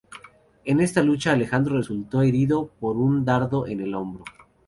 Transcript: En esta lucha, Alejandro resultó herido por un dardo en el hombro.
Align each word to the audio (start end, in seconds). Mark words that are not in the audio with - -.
En 0.65 0.79
esta 0.79 1.03
lucha, 1.03 1.31
Alejandro 1.33 1.77
resultó 1.77 2.23
herido 2.23 2.71
por 2.79 2.97
un 2.97 3.23
dardo 3.23 3.67
en 3.67 3.81
el 3.81 3.93
hombro. 3.93 4.23